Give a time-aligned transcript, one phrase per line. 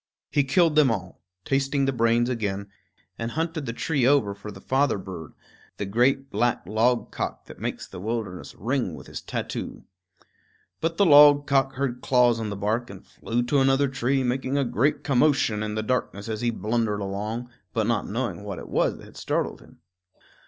[0.31, 2.69] He killed them all, tasting the brains again,
[3.19, 5.33] and hunted the tree over for the father bird,
[5.77, 9.83] the great black logcock that makes the wilderness ring with his tattoo.
[10.79, 14.65] But the logcock heard claws on the bark and flew to another tree, making a
[14.65, 18.97] great commotion in the darkness as he blundered along, but not knowing what it was
[18.97, 19.81] that had startled him.